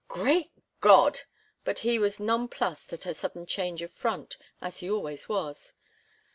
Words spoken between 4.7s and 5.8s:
he always was.